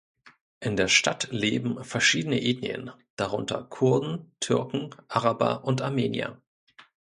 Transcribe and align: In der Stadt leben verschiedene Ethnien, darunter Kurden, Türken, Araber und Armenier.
In 0.61 0.77
der 0.77 0.87
Stadt 0.87 1.27
leben 1.29 1.83
verschiedene 1.83 2.41
Ethnien, 2.41 2.89
darunter 3.17 3.63
Kurden, 3.63 4.31
Türken, 4.39 4.89
Araber 5.09 5.63
und 5.63 5.83
Armenier. 5.83 6.41